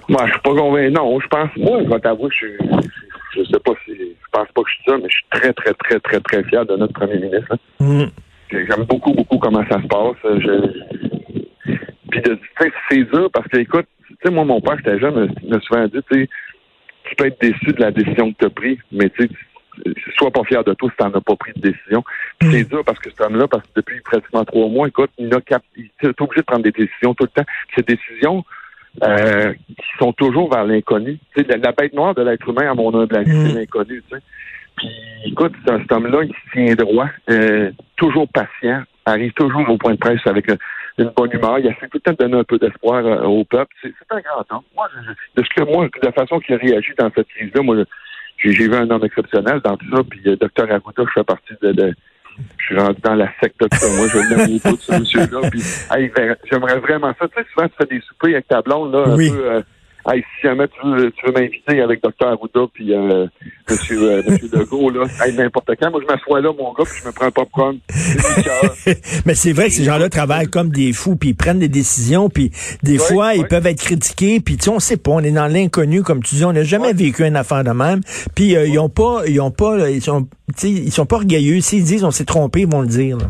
Moi, 0.09 0.23
je 0.27 0.33
suis 0.33 0.41
pas 0.41 0.55
convaincu. 0.55 0.93
Non, 0.93 1.19
je 1.21 1.27
pense. 1.27 1.51
Moi, 1.57 1.81
je 1.83 1.89
vais 1.89 2.01
t'avouer, 2.01 2.29
je, 2.41 2.47
je, 3.35 3.45
sais 3.45 3.59
pas 3.65 3.73
si. 3.85 3.93
Je 3.97 4.31
pense 4.31 4.49
pas 4.55 4.63
que 4.63 4.69
je 4.69 4.75
suis 4.75 4.85
ça, 4.87 4.97
mais 4.97 5.09
je 5.09 5.15
suis 5.15 5.27
très, 5.31 5.53
très, 5.53 5.75
très, 5.75 6.01
très, 6.01 6.21
très 6.21 6.45
fier 6.45 6.65
de 6.65 6.77
notre 6.77 6.93
premier 6.93 7.19
ministre. 7.19 7.57
Hein. 7.81 7.85
Mm. 7.85 8.05
J'aime 8.53 8.85
beaucoup, 8.85 9.13
beaucoup 9.13 9.39
comment 9.39 9.65
ça 9.69 9.83
se 9.83 9.87
passe. 9.89 10.17
Je... 10.25 11.73
Puis, 12.11 12.23
sais, 12.25 12.73
c'est 12.89 13.05
dur 13.05 13.29
parce 13.33 13.49
que, 13.49 13.57
écoute, 13.59 13.87
tu 14.07 14.17
sais, 14.25 14.31
moi, 14.31 14.45
mon 14.45 14.61
père, 14.61 14.77
j'étais 14.77 15.01
jeune, 15.01 15.35
me 15.43 15.61
souvent 15.61 15.85
dit, 15.87 15.99
tu 16.11 16.21
sais, 16.23 16.29
tu 17.07 17.17
peux 17.17 17.27
être 17.27 17.41
déçu 17.41 17.73
de 17.73 17.81
la 17.81 17.91
décision 17.91 18.33
que 18.33 18.39
tu 18.39 18.45
as 18.47 18.51
prise, 18.51 18.79
mais 18.93 19.11
tu 19.11 19.23
sais, 19.23 19.31
sois 20.17 20.31
pas 20.31 20.45
fier 20.45 20.63
de 20.65 20.75
toi 20.75 20.91
si 20.91 20.97
tu 20.97 21.05
n'en 21.05 21.15
as 21.15 21.21
pas 21.21 21.37
pris 21.37 21.53
de 21.57 21.71
décision. 21.71 22.05
Puis 22.39 22.51
c'est 22.51 22.65
mm. 22.65 22.69
dur 22.69 22.85
parce 22.85 22.99
que 22.99 23.11
cet 23.11 23.21
homme-là, 23.21 23.47
parce 23.49 23.63
que 23.65 23.73
depuis 23.77 24.01
pratiquement 24.01 24.45
trois 24.45 24.69
mois, 24.69 24.89
écoute, 24.89 25.11
il, 25.19 25.33
a 25.35 25.41
cap... 25.41 25.63
il 25.77 25.91
est 26.03 26.21
obligé 26.21 26.41
de 26.41 26.47
prendre 26.47 26.63
des 26.63 26.73
décisions 26.73 27.15
tout 27.15 27.25
le 27.25 27.43
temps. 27.43 27.49
Ces 27.75 27.83
décisions, 27.83 28.45
euh, 29.03 29.53
qui 29.53 29.99
sont 29.99 30.13
toujours 30.13 30.51
vers 30.53 30.65
l'inconnu. 30.65 31.19
Tu 31.37 31.45
sais, 31.45 31.59
la, 31.59 31.73
bête 31.73 31.93
noire 31.93 32.15
de 32.15 32.23
l'être 32.23 32.49
humain, 32.49 32.71
à 32.71 32.75
mon 32.75 32.95
humble 32.95 33.17
avis, 33.17 33.31
c'est 33.31 33.53
mm. 33.53 33.57
l'inconnu. 33.57 34.03
Tu 34.09 34.17
sais. 34.17 34.23
Puis, 34.77 34.89
écoute, 35.27 35.53
cet 35.67 35.91
homme-là, 35.91 36.23
il 36.25 36.33
se 36.33 36.53
tient 36.53 36.75
droit, 36.75 37.09
euh, 37.31 37.71
toujours 37.97 38.29
patient, 38.29 38.83
arrive 39.05 39.33
toujours 39.33 39.69
au 39.69 39.77
point 39.79 39.93
de 39.93 39.99
presse 39.99 40.21
avec 40.27 40.51
une 40.99 41.13
bonne 41.17 41.33
humeur. 41.33 41.59
Il 41.59 41.67
essaie 41.67 41.89
tout 41.89 41.99
le 41.99 42.01
temps 42.01 42.13
de 42.13 42.17
donner 42.17 42.39
un 42.39 42.45
peu 42.45 42.59
d'espoir 42.59 43.05
euh, 43.05 43.23
au 43.23 43.45
peuple. 43.45 43.75
C'est 43.83 43.93
un 44.11 44.21
grand 44.21 44.45
homme. 44.51 44.65
Moi, 44.75 44.89
je, 44.95 45.41
de 45.41 45.47
ce 45.47 45.55
que 45.55 45.71
moi, 45.71 45.87
de 45.87 46.07
la 46.07 46.13
façon 46.13 46.41
qu'il 46.41 46.55
a 46.55 46.59
réagi 46.59 46.93
dans 46.99 47.11
cette 47.15 47.29
crise-là, 47.29 47.63
moi, 47.63 47.77
j'ai 48.39 48.51
vu 48.51 48.75
un 48.75 48.89
homme 48.91 49.05
exceptionnel 49.05 49.61
dans 49.61 49.77
tout 49.77 49.95
ça. 49.95 50.03
Puis, 50.09 50.21
euh, 50.27 50.37
docteur 50.37 50.71
Arruda, 50.71 51.05
je 51.07 51.13
fais 51.13 51.25
partie 51.25 51.55
de, 51.63 51.95
je 52.59 52.65
suis 52.65 52.79
rendu 52.79 53.01
dans 53.03 53.15
la 53.15 53.31
secte 53.41 53.61
de 53.61 53.69
ça. 53.73 53.87
Moi, 53.97 54.07
je 54.09 54.19
l'aime 54.19 54.59
beaucoup, 54.59 54.77
ce 54.77 54.99
monsieur-là. 54.99 55.51
Puis, 55.51 55.63
ben, 56.17 56.37
j'aimerais 56.51 56.79
vraiment 56.79 57.15
ça. 57.19 57.29
Tu 57.29 57.35
sais, 57.35 57.49
souvent, 57.53 57.69
tu 57.69 57.75
fais 57.79 57.87
des 57.87 58.01
soupers 58.01 58.35
avec 58.35 58.49
ta 58.49 58.63
blonde, 58.63 58.93
là, 58.93 59.05
un 59.07 59.17
peu, 59.17 59.51
euh, 59.51 59.63
Hey, 60.09 60.23
si 60.23 60.47
jamais 60.47 60.69
tu 60.69 60.87
veux, 60.87 61.11
tu 61.11 61.27
veux 61.27 61.33
m'inviter 61.33 61.81
avec 61.81 62.01
Dr. 62.01 62.29
Arruda 62.29 62.61
puis 62.73 62.95
euh, 62.95 63.27
Monsieur, 63.69 64.03
euh, 64.03 64.23
Monsieur 64.25 64.49
Legault, 64.53 64.91
là, 64.91 65.05
hey, 65.25 65.35
n'importe 65.35 65.71
quand, 65.81 65.91
moi 65.91 66.01
je 66.01 66.07
m'assois 66.07 66.41
là, 66.41 66.53
mon 66.57 66.73
gars, 66.75 66.85
puis 66.85 67.01
je 67.03 67.09
me 67.09 67.13
prends 67.13 67.31
pas 67.33 67.43
popcorn. 67.43 67.79
Mais 69.27 69.35
c'est 69.35 69.53
vrai 69.53 69.67
que 69.67 69.73
ces 69.73 69.83
gens-là 69.83 70.09
travaillent 70.09 70.47
comme 70.47 70.71
des 70.71 70.93
fous, 70.93 71.17
puis 71.17 71.31
ils 71.31 71.35
prennent 71.35 71.59
des 71.59 71.69
décisions, 71.69 72.29
puis 72.29 72.53
des 72.85 72.99
fois, 72.99 73.35
ils 73.35 73.47
peuvent 73.49 73.67
être 73.67 73.83
critiqués, 73.83 74.39
puis 74.39 74.57
tu 74.57 74.65
sais, 74.65 74.71
on 74.71 74.79
sait 74.79 74.97
pas, 74.97 75.11
on 75.11 75.21
est 75.21 75.33
dans 75.33 75.49
l'inconnu, 75.49 76.03
comme 76.03 76.23
tu 76.23 76.37
dis, 76.37 76.45
on 76.45 76.53
n'a 76.53 76.63
jamais 76.63 76.93
vécu 76.93 77.25
une 77.25 77.37
affaire 77.37 77.65
de 77.65 77.71
même. 77.71 78.01
Puis 78.37 78.55
euh, 78.55 78.67
ils 78.67 78.79
ont 78.79 78.89
pas, 78.89 79.23
ils 79.27 79.41
ont 79.41 79.51
pas, 79.51 79.91
ils 79.91 80.03
sont, 80.03 80.29
ils 80.63 80.93
sont 80.93 81.07
pas 81.07 81.17
orgueilleux. 81.17 81.61
S'ils 81.61 81.83
disent 81.83 82.05
on 82.05 82.13
s'est 82.13 82.25
trompé, 82.25 82.61
ils 82.61 82.71
vont 82.71 82.83
le 82.83 82.89
dire. 82.89 83.17
Là. 83.19 83.27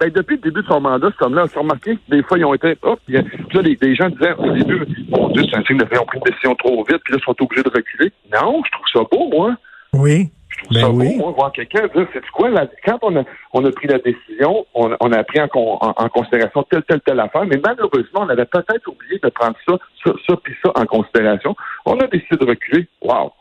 Ben, 0.00 0.10
depuis 0.10 0.36
le 0.36 0.40
début 0.40 0.62
de 0.62 0.66
son 0.66 0.80
mandat, 0.80 1.08
cet 1.10 1.20
homme-là, 1.20 1.44
on 1.54 1.60
remarqué 1.60 1.94
que 1.94 2.00
des 2.16 2.22
fois, 2.22 2.38
ils 2.38 2.44
ont 2.46 2.54
été, 2.54 2.74
hop, 2.80 2.98
puis 3.04 3.16
là, 3.16 3.22
les, 3.62 3.94
gens 3.94 4.08
disaient 4.08 4.32
au 4.32 4.50
début, 4.50 4.86
mon 5.10 5.28
Dieu, 5.28 5.42
c'est 5.50 5.58
un 5.58 5.64
signe 5.64 5.76
de 5.76 5.84
fait, 5.84 5.96
ils 5.96 6.00
ont 6.00 6.06
pris 6.06 6.18
une 6.18 6.24
décision 6.24 6.54
trop 6.54 6.76
vite, 6.84 7.02
puis 7.04 7.12
là, 7.12 7.18
ils 7.20 7.24
sont 7.24 7.36
obligés 7.38 7.62
de 7.62 7.68
reculer. 7.68 8.10
Non, 8.32 8.62
je 8.64 8.70
trouve 8.70 8.86
ça 8.94 9.00
beau, 9.12 9.28
moi. 9.28 9.54
Oui. 9.92 10.30
Je 10.48 10.56
trouve 10.64 10.74
ben 10.74 10.80
ça 10.80 10.90
oui. 10.90 11.18
beau, 11.18 11.24
moi, 11.24 11.32
voir 11.32 11.52
quelqu'un 11.52 11.86
dire, 11.94 12.06
c'est 12.14 12.26
quoi, 12.30 12.48
quand 12.86 12.98
on 13.02 13.14
a, 13.16 13.24
on 13.52 13.62
a 13.62 13.72
pris 13.72 13.88
la 13.88 13.98
décision, 13.98 14.64
on, 14.72 14.96
on 15.00 15.12
a 15.12 15.22
pris 15.22 15.38
en, 15.38 15.48
en, 15.52 16.08
considération 16.08 16.62
telle, 16.62 16.82
telle, 16.84 17.02
telle 17.02 17.20
affaire, 17.20 17.44
mais 17.44 17.60
malheureusement, 17.62 18.20
on 18.20 18.28
avait 18.30 18.46
peut-être 18.46 18.88
oublié 18.88 19.20
de 19.22 19.28
prendre 19.28 19.56
ça, 19.68 19.76
ça, 20.02 20.12
ça, 20.26 20.34
puis 20.42 20.54
ça 20.64 20.72
en 20.76 20.86
considération. 20.86 21.54
On 21.84 21.98
a 21.98 22.06
décidé 22.06 22.38
de 22.38 22.46
reculer. 22.46 22.88
Wow. 23.02 23.32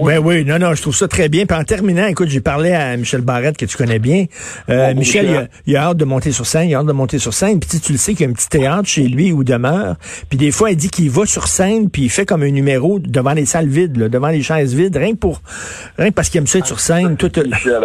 Oui, 0.00 0.14
oui, 0.22 0.44
non, 0.44 0.58
non, 0.58 0.74
je 0.74 0.82
trouve 0.82 0.94
ça 0.94 1.08
très 1.08 1.28
bien. 1.28 1.46
Puis 1.46 1.56
en 1.56 1.64
terminant, 1.64 2.06
écoute, 2.06 2.28
j'ai 2.28 2.40
parlé 2.40 2.72
à 2.72 2.96
Michel 2.96 3.20
Barrette, 3.20 3.56
que 3.56 3.66
tu 3.66 3.76
connais 3.76 3.98
bien. 3.98 4.26
Euh, 4.68 4.94
Michel, 4.94 5.48
Il, 5.66 5.76
a, 5.76 5.84
hâte 5.84 5.96
de 5.96 6.04
monter 6.04 6.32
sur 6.32 6.46
scène, 6.46 6.68
il 6.68 6.74
a 6.74 6.78
hâte 6.78 6.86
de 6.86 6.92
monter 6.92 7.18
sur 7.18 7.34
scène. 7.34 7.60
Puis 7.60 7.80
tu 7.80 7.92
le 7.92 7.98
sais 7.98 8.14
qu'il 8.14 8.26
y 8.26 8.28
a 8.28 8.30
un 8.30 8.34
petit 8.34 8.48
théâtre 8.48 8.88
chez 8.88 9.04
lui 9.08 9.32
où 9.32 9.44
demeure. 9.44 9.96
Puis 10.28 10.38
des 10.38 10.50
fois, 10.50 10.70
il 10.70 10.76
dit 10.76 10.90
qu'il 10.90 11.10
va 11.10 11.26
sur 11.26 11.48
scène, 11.48 11.90
puis 11.90 12.02
il 12.02 12.10
fait 12.10 12.26
comme 12.26 12.42
un 12.42 12.50
numéro 12.50 12.98
devant 12.98 13.32
les 13.32 13.46
salles 13.46 13.68
vides, 13.68 13.92
devant 13.92 14.28
les 14.28 14.42
chaises 14.42 14.74
vides, 14.74 14.96
rien 14.96 15.12
que 15.12 15.18
pour, 15.18 15.40
rien 15.98 16.10
parce 16.10 16.28
qu'il 16.28 16.38
aime 16.38 16.46
ça 16.46 16.58
être 16.58 16.66
sur 16.66 16.80
scène. 16.80 17.16
Tout, 17.16 17.32
Michel 17.46 17.80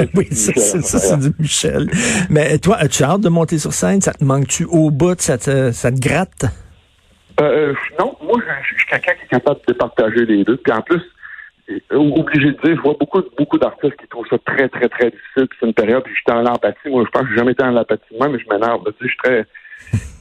oui, 0.14 0.28
ça, 0.32 0.52
c'est 0.82 1.18
du 1.18 1.32
Michel. 1.38 1.90
Mais 2.30 2.58
toi, 2.58 2.76
as-tu 2.78 3.02
hâte 3.04 3.20
de 3.20 3.28
monter 3.28 3.58
sur 3.58 3.72
scène? 3.72 4.00
Ça 4.00 4.12
te 4.12 4.24
manque-tu 4.24 4.64
au 4.64 4.90
bout? 4.90 5.20
Ça 5.20 5.38
te, 5.38 5.72
ça 5.72 5.90
te 5.90 5.98
gratte? 5.98 6.46
Euh, 7.40 7.74
non, 7.98 8.16
moi, 8.22 8.36
je 8.62 8.76
suis 8.76 8.86
quelqu'un 8.86 9.14
qui 9.14 9.24
est 9.24 9.28
capable 9.28 9.60
de 9.66 9.72
partager 9.72 10.26
les 10.26 10.44
deux. 10.44 10.56
Puis 10.56 10.72
en 10.72 10.82
plus, 10.82 11.02
euh, 11.70 11.96
obligé 11.96 12.52
de 12.52 12.60
dire, 12.62 12.76
je 12.76 12.80
vois 12.80 12.96
beaucoup, 12.98 13.22
beaucoup 13.36 13.58
d'artistes 13.58 13.96
qui 13.96 14.08
trouvent 14.08 14.26
ça 14.28 14.38
très, 14.38 14.68
très, 14.68 14.88
très 14.88 15.10
difficile. 15.10 15.46
Puis 15.48 15.58
c'est 15.60 15.66
une 15.66 15.74
période, 15.74 16.02
puis 16.02 16.14
j'étais 16.16 16.32
en 16.32 16.46
empathie. 16.46 16.88
Moi, 16.88 17.04
je 17.04 17.10
pense 17.10 17.22
que 17.22 17.30
j'ai 17.30 17.36
jamais 17.36 17.52
été 17.52 17.62
en 17.62 17.76
empathie 17.76 18.16
moi, 18.18 18.28
mais 18.28 18.38
je 18.38 18.48
m'énerve. 18.48 18.82
Tu 18.84 18.90
sais, 18.90 18.96
je 19.02 19.08
suis 19.08 19.16
très, 19.18 19.46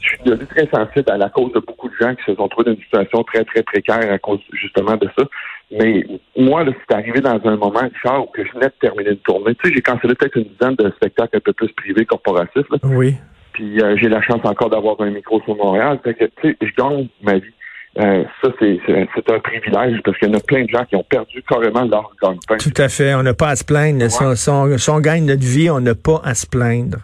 je 0.02 0.08
suis 0.08 0.24
devenu 0.24 0.46
très 0.46 0.68
sensible 0.68 1.10
à 1.12 1.18
la 1.18 1.30
cause 1.30 1.52
de 1.54 1.60
beaucoup 1.60 1.90
de 1.90 1.96
gens 2.00 2.14
qui 2.16 2.24
se 2.26 2.36
sont 2.36 2.48
trouvés 2.48 2.66
dans 2.66 2.76
une 2.76 2.84
situation 2.84 3.24
très, 3.24 3.44
très 3.46 3.64
précaire 3.64 4.12
à 4.12 4.20
cause 4.20 4.40
justement 4.54 4.96
de 4.98 5.10
ça. 5.18 5.26
Mais 5.72 6.06
moi, 6.36 6.64
là, 6.64 6.72
c'est 6.88 6.96
arrivé 6.96 7.20
dans 7.20 7.40
un 7.44 7.56
moment, 7.56 7.80
Richard, 7.80 8.24
où 8.24 8.28
que 8.28 8.46
je 8.46 8.52
venais 8.54 8.68
de 8.68 8.74
terminer 8.80 9.12
une 9.12 9.18
tournée. 9.18 9.56
Tu 9.56 9.70
sais, 9.70 9.76
j'ai 9.76 9.82
cancellé 9.82 10.16
peut-être 10.16 10.38
une 10.38 10.46
dizaine 10.46 10.76
de 10.76 10.92
spectacles 10.92 11.38
un 11.38 11.42
peu 11.42 11.54
plus 11.54 11.72
privés, 11.74 12.06
corporatifs. 12.06 12.70
Là. 12.70 12.78
Oui. 12.84 13.16
Puis 13.58 13.82
euh, 13.82 13.98
j'ai 14.00 14.08
la 14.08 14.22
chance 14.22 14.42
encore 14.44 14.70
d'avoir 14.70 15.02
un 15.02 15.10
micro 15.10 15.42
sur 15.42 15.56
Montréal. 15.56 16.00
Fait 16.04 16.14
que, 16.14 16.26
tu 16.26 16.32
sais, 16.44 16.58
je 16.62 16.72
gagne 16.78 17.08
ma 17.24 17.40
vie. 17.40 17.54
Euh, 17.98 18.24
ça, 18.44 18.52
c'est 18.60 19.32
un 19.32 19.40
privilège 19.40 20.00
parce 20.06 20.16
qu'il 20.20 20.28
y 20.28 20.32
en 20.32 20.38
a 20.38 20.40
plein 20.42 20.64
de 20.64 20.70
gens 20.70 20.86
qui 20.86 20.96
ont 20.96 21.04
perdu 21.10 21.42
carrément 21.50 21.84
leur 21.86 22.12
gagne-pain. 22.22 22.58
Tout 22.58 22.82
à 22.82 22.88
fait. 22.88 23.16
On 23.16 23.24
n'a 23.24 23.34
pas 23.34 23.50
à 23.50 23.56
se 23.56 23.64
plaindre. 23.64 24.08
Si, 24.12 24.90
on, 24.92 25.00
gagne 25.00 25.26
notre 25.26 25.44
vie, 25.44 25.72
on 25.72 25.80
n'a 25.80 25.96
pas 25.96 26.22
à 26.24 26.36
se 26.36 26.46
plaindre. 26.46 26.98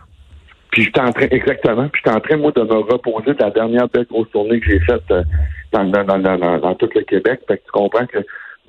Puis 0.72 0.83
j'étais 0.83 1.01
en 1.01 1.12
train, 1.12 1.27
exactement, 1.31 1.88
puis 1.89 2.01
j'étais 2.03 2.15
en 2.15 2.19
train, 2.19 2.38
moi, 2.38 2.51
de 2.51 2.62
me 2.62 2.79
reposer 2.91 3.33
de 3.33 3.43
la 3.43 3.50
dernière 3.50 3.88
belle 3.89 4.05
grosse 4.05 4.29
tournée 4.31 4.60
que 4.60 4.72
j'ai 4.72 4.79
faite 4.81 5.03
euh, 5.10 5.24
dans, 5.72 5.83
dans, 5.86 6.03
dans, 6.03 6.60
dans, 6.60 6.75
tout 6.75 6.89
le 6.93 7.01
Québec. 7.01 7.41
Fait 7.48 7.57
que 7.57 7.63
tu 7.63 7.72
comprends 7.72 8.05
que 8.05 8.19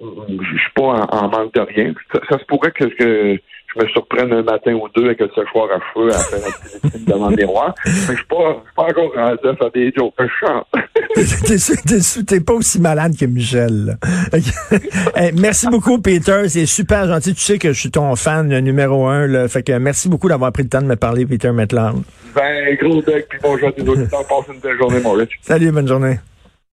je 0.01 0.59
suis 0.59 0.73
pas 0.75 1.07
en, 1.11 1.29
manque 1.29 1.53
de 1.53 1.61
rien. 1.61 1.93
Ça, 2.31 2.39
se 2.39 2.45
pourrait 2.47 2.73
que, 2.73 2.85
que 2.85 3.39
je 3.75 3.83
me 3.83 3.89
surprenne 3.89 4.33
un 4.33 4.43
matin 4.43 4.73
ou 4.75 4.89
deux 4.95 5.07
avec 5.07 5.21
un 5.21 5.29
séchoir 5.35 5.69
à 5.71 5.81
cheveux 5.93 6.11
à 6.11 6.19
faire 6.19 6.39
un 6.47 6.89
petit 6.89 7.05
devant 7.07 7.31
le 7.31 7.37
miroir. 7.37 7.75
Mais 7.85 7.93
je 7.93 8.15
suis 8.15 8.27
pas, 8.27 8.63
pas 8.77 8.83
encore 8.85 9.13
rendu 9.15 9.49
à 9.49 9.57
faire 9.57 9.71
des 9.73 9.93
jokes. 9.97 10.15
Je 10.19 10.27
chante. 10.41 10.67
T'es 12.27 12.41
pas 12.41 12.55
aussi 12.55 12.81
malade 12.81 13.17
que 13.19 13.25
Michel. 13.25 13.99
merci 15.35 15.69
beaucoup, 15.69 16.01
Peter. 16.01 16.49
C'est 16.49 16.67
super 16.67 17.07
gentil. 17.07 17.35
Tu 17.35 17.41
sais 17.41 17.59
que 17.59 17.73
je 17.73 17.81
suis 17.81 17.91
ton 17.91 18.15
fan 18.17 18.59
numéro 18.61 19.07
un. 19.07 19.27
Là. 19.27 19.49
Fait 19.49 19.63
que 19.63 19.77
merci 19.79 20.09
beaucoup 20.09 20.29
d'avoir 20.29 20.53
pris 20.53 20.63
le 20.63 20.69
temps 20.69 20.83
de 20.83 20.87
me 20.87 20.97
parler, 20.97 21.27
Peter 21.27 21.53
Metland. 21.53 22.03
Ben, 22.35 22.77
gros 22.81 23.01
deck, 23.03 23.27
puis 23.29 23.39
bonjour 23.43 23.69
à 23.69 23.73
tous 23.73 23.85
les 23.85 23.91
auditeurs. 23.91 24.27
Passe 24.27 24.53
une 24.53 24.61
belle 24.61 24.77
journée, 24.77 25.01
mon 25.01 25.13
Rich. 25.13 25.39
Salut, 25.43 25.71
bonne 25.71 25.87
journée. 25.87 26.19